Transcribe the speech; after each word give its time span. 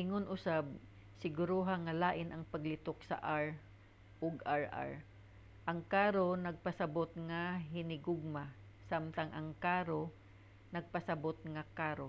ingon 0.00 0.26
usab 0.36 0.66
siguruha 1.22 1.74
nga 1.84 1.94
lain 2.02 2.28
ang 2.30 2.42
paglitok 2.52 2.98
sa 3.08 3.16
r 3.44 3.46
ug 4.24 4.34
rr: 4.62 4.90
ang 5.70 5.80
caro 5.94 6.26
nagpasabut 6.46 7.10
nga 7.28 7.42
hinihugma 7.72 8.44
samtang 8.88 9.30
ang 9.34 9.48
carro 9.66 10.02
nagpasabut 10.74 11.38
nga 11.52 11.62
karo 11.78 12.08